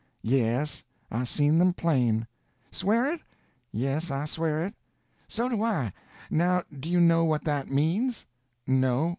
[0.23, 0.83] "Yes.
[1.11, 2.25] I seen them plain."
[2.71, 3.21] "Swear it?"
[3.71, 4.73] "Yes, I swear it."
[5.27, 5.93] "So do I.
[6.31, 8.25] Now do you know what that means?"
[8.65, 9.09] "No.